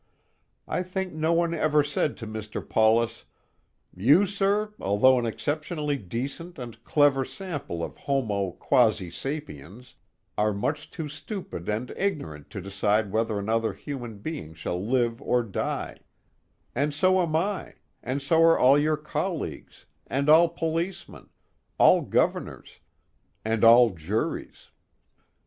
[0.67, 2.67] I think no one ever said to Mr.
[2.67, 3.25] Paulus:
[3.95, 9.93] "You, sir, although an exceptionally decent and clever sample of Homo quasi sapiens,
[10.39, 15.43] are much too stupid and ignorant to decide whether another human being shall live or
[15.43, 15.97] die;
[16.73, 21.29] and so am I, and so are all your colleagues, and all policemen,
[21.77, 22.79] all Governors,
[23.45, 24.71] and all juries."